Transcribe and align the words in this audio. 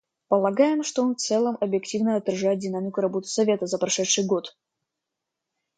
Полагаем, 0.29 0.81
что 0.83 1.03
он 1.03 1.13
в 1.13 1.19
целом 1.19 1.59
объективно 1.61 2.15
отражает 2.15 2.57
динамику 2.57 3.01
работы 3.01 3.27
Совета 3.27 3.67
за 3.67 3.77
прошедший 3.77 4.25
год. 4.25 4.57